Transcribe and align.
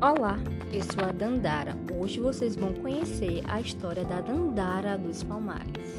Olá, 0.00 0.38
eu 0.72 0.80
sou 0.84 1.04
a 1.04 1.10
Dandara. 1.10 1.76
Hoje 1.92 2.20
vocês 2.20 2.54
vão 2.54 2.72
conhecer 2.72 3.42
a 3.48 3.60
história 3.60 4.04
da 4.04 4.20
Dandara 4.20 4.96
dos 4.96 5.24
Palmares. 5.24 5.98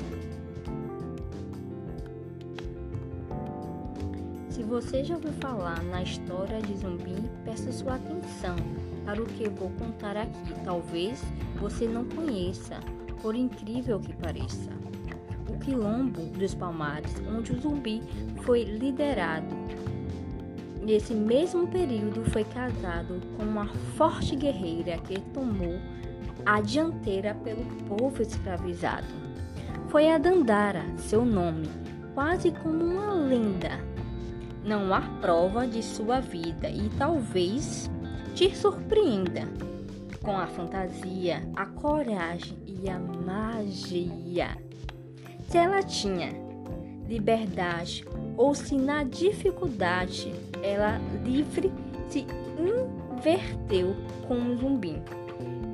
Se 4.51 4.63
você 4.63 5.03
já 5.03 5.15
ouviu 5.15 5.33
falar 5.33 5.83
na 5.83 6.01
história 6.01 6.61
de 6.61 6.77
zumbi, 6.77 7.13
peço 7.43 7.73
sua 7.73 7.95
atenção 7.95 8.55
para 9.03 9.21
o 9.21 9.25
que 9.25 9.49
vou 9.49 9.69
contar 9.71 10.15
aqui. 10.15 10.53
Talvez 10.63 11.21
você 11.59 11.85
não 11.85 12.05
conheça, 12.05 12.79
por 13.21 13.35
incrível 13.35 13.99
que 13.99 14.13
pareça. 14.13 14.71
O 15.49 15.59
Quilombo 15.59 16.21
dos 16.37 16.55
Palmares, 16.55 17.13
onde 17.37 17.51
o 17.51 17.59
zumbi 17.59 18.01
foi 18.43 18.63
liderado 18.63 19.53
Nesse 20.89 21.13
mesmo 21.13 21.67
período, 21.67 22.27
foi 22.31 22.43
casado 22.43 23.21
com 23.37 23.43
uma 23.43 23.67
forte 23.95 24.35
guerreira 24.35 24.97
que 24.97 25.19
tomou 25.19 25.79
a 26.43 26.61
dianteira 26.61 27.35
pelo 27.43 27.63
povo 27.87 28.19
escravizado. 28.23 29.05
Foi 29.89 30.09
a 30.09 30.17
Dandara, 30.17 30.83
seu 30.97 31.23
nome, 31.23 31.69
quase 32.15 32.49
como 32.49 32.83
uma 32.83 33.13
lenda. 33.13 33.79
Não 34.65 34.91
há 34.91 35.01
prova 35.21 35.67
de 35.67 35.83
sua 35.83 36.21
vida 36.21 36.67
e 36.67 36.89
talvez 36.97 37.87
te 38.33 38.49
surpreenda 38.57 39.43
com 40.23 40.35
a 40.39 40.47
fantasia, 40.47 41.47
a 41.55 41.67
coragem 41.67 42.57
e 42.65 42.89
a 42.89 42.97
magia. 42.97 44.57
Se 45.47 45.55
ela 45.55 45.83
tinha 45.83 46.31
liberdade 47.07 48.03
ou 48.39 48.55
se 48.55 48.73
na 48.77 49.03
dificuldade 49.03 50.33
ela 50.63 50.97
livre 51.25 51.73
se 52.07 52.25
inverteu 52.57 53.93
com 54.29 54.35
o 54.35 54.55
zumbi. 54.55 55.03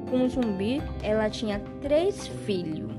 Com 0.09 0.25
o 0.25 0.29
zumbi, 0.29 0.81
ela 1.03 1.29
tinha 1.29 1.61
três 1.79 2.25
filhos. 2.25 2.91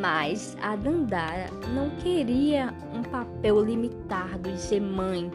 Mas 0.00 0.56
a 0.60 0.74
Dandara 0.74 1.46
não 1.72 1.90
queria 1.90 2.74
um 2.92 3.04
papel 3.04 3.64
limitado 3.64 4.50
de 4.50 4.58
ser 4.58 4.80
mãe, 4.80 5.30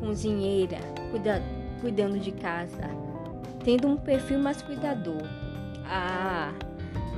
cozinheira, 0.00 0.78
cuida, 1.10 1.42
cuidando 1.82 2.18
de 2.18 2.32
casa, 2.32 2.88
tendo 3.62 3.86
um 3.86 3.98
perfil 3.98 4.38
mais 4.38 4.62
cuidador. 4.62 5.22
Ah, 5.84 6.54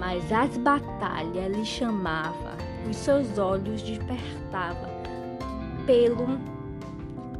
mas 0.00 0.32
as 0.32 0.56
batalhas 0.58 1.56
lhe 1.56 1.64
chamavam, 1.64 2.73
os 2.88 2.96
seus 2.96 3.38
olhos 3.38 3.82
despertavam 3.82 4.90
pelo 5.86 6.38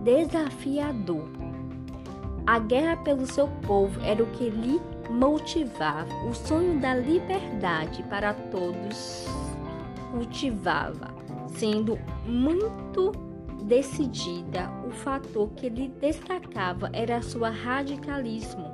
desafiador. 0.03 1.29
A 2.47 2.59
guerra 2.59 2.97
pelo 2.99 3.27
seu 3.27 3.49
povo 3.67 4.01
era 4.03 4.23
o 4.23 4.27
que 4.27 4.51
lhe 4.51 4.81
motivava, 5.11 6.13
o 6.29 6.35
sonho 6.35 6.79
da 6.79 6.95
liberdade 6.95 8.03
para 8.05 8.35
todos 8.35 9.27
cultivava, 10.11 11.15
sendo 11.49 11.99
muito 12.27 13.13
decidida, 13.65 14.71
o 14.87 14.91
fator 14.91 15.49
que 15.57 15.71
lhe 15.71 15.89
destacava 15.89 16.91
era 16.93 17.23
sua 17.23 17.49
radicalismo, 17.49 18.71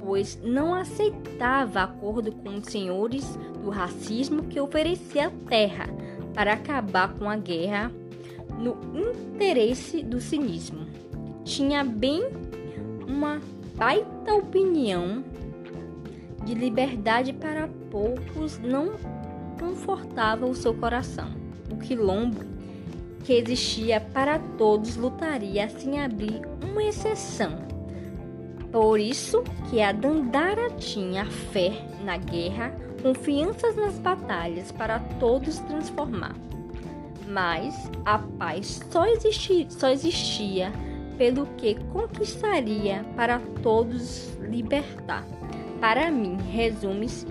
pois 0.00 0.40
não 0.42 0.74
aceitava 0.74 1.82
acordo 1.82 2.30
com 2.32 2.50
os 2.50 2.66
senhores 2.66 3.36
do 3.62 3.70
racismo 3.70 4.44
que 4.44 4.60
oferecia 4.60 5.26
a 5.26 5.48
terra 5.48 5.97
para 6.38 6.52
acabar 6.52 7.14
com 7.14 7.28
a 7.28 7.34
guerra 7.34 7.90
no 8.60 8.76
interesse 8.94 10.04
do 10.04 10.20
cinismo. 10.20 10.86
Tinha 11.44 11.82
bem 11.82 12.28
uma 13.08 13.40
baita 13.74 14.34
opinião 14.34 15.24
de 16.44 16.54
liberdade 16.54 17.32
para 17.32 17.68
poucos 17.90 18.56
não 18.60 18.92
confortava 19.58 20.46
o 20.46 20.54
seu 20.54 20.72
coração. 20.72 21.28
O 21.72 21.76
quilombo 21.76 22.38
que 23.24 23.32
existia 23.32 24.00
para 24.00 24.38
todos 24.38 24.94
lutaria 24.94 25.68
sem 25.68 26.00
abrir 26.00 26.40
uma 26.62 26.84
exceção. 26.84 27.66
Por 28.70 29.00
isso 29.00 29.42
que 29.70 29.80
a 29.80 29.92
Dandara 29.92 30.70
tinha 30.72 31.24
fé 31.26 31.72
na 32.04 32.16
guerra, 32.16 32.72
confianças 33.02 33.76
nas 33.76 33.98
batalhas 33.98 34.70
para 34.72 34.98
todos 35.18 35.58
transformar 35.60 36.34
mas 37.28 37.90
a 38.04 38.18
paz 38.18 38.80
só 38.90 39.06
existia, 39.06 39.66
só 39.70 39.90
existia 39.90 40.72
pelo 41.18 41.46
que 41.56 41.74
conquistaria 41.92 43.04
para 43.14 43.40
todos 43.62 44.36
libertar. 44.40 45.24
Para 45.80 46.10
mim, 46.10 46.38
resume-se 46.50 47.26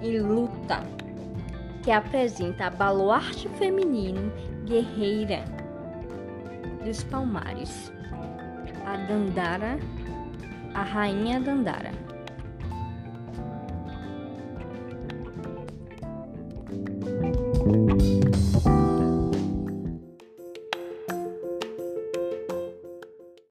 em 0.00 0.20
luta, 0.20 0.82
que 1.82 1.90
apresenta 1.90 2.66
a 2.66 2.70
baluarte 2.70 3.48
feminino 3.50 4.32
guerreira 4.64 5.44
dos 6.84 7.02
palmares, 7.04 7.92
a 8.86 8.96
Dandara, 8.96 9.78
a 10.74 10.84
rainha 10.84 11.40
Dandara. 11.44 12.11